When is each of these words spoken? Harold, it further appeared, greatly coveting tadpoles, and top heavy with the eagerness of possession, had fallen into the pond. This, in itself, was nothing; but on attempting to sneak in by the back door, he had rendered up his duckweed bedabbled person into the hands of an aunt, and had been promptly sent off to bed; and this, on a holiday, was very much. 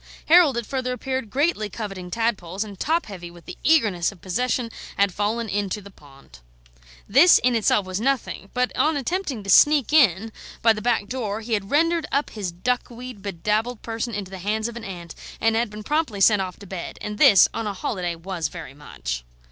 Harold, 0.29 0.57
it 0.57 0.65
further 0.65 0.93
appeared, 0.93 1.29
greatly 1.29 1.69
coveting 1.69 2.09
tadpoles, 2.09 2.63
and 2.63 2.79
top 2.79 3.05
heavy 3.05 3.29
with 3.29 3.45
the 3.45 3.55
eagerness 3.61 4.11
of 4.11 4.19
possession, 4.19 4.71
had 4.97 5.13
fallen 5.13 5.47
into 5.47 5.79
the 5.79 5.91
pond. 5.91 6.39
This, 7.07 7.37
in 7.37 7.53
itself, 7.55 7.85
was 7.85 8.01
nothing; 8.01 8.49
but 8.55 8.75
on 8.75 8.97
attempting 8.97 9.43
to 9.43 9.49
sneak 9.51 9.93
in 9.93 10.31
by 10.63 10.73
the 10.73 10.81
back 10.81 11.05
door, 11.07 11.41
he 11.41 11.53
had 11.53 11.69
rendered 11.69 12.07
up 12.11 12.31
his 12.31 12.51
duckweed 12.51 13.21
bedabbled 13.21 13.83
person 13.83 14.15
into 14.15 14.31
the 14.31 14.39
hands 14.39 14.67
of 14.67 14.75
an 14.75 14.83
aunt, 14.83 15.13
and 15.39 15.55
had 15.55 15.69
been 15.69 15.83
promptly 15.83 16.19
sent 16.19 16.41
off 16.41 16.57
to 16.57 16.65
bed; 16.65 16.97
and 16.99 17.19
this, 17.19 17.47
on 17.53 17.67
a 17.67 17.73
holiday, 17.75 18.15
was 18.15 18.47
very 18.47 18.73
much. 18.73 19.23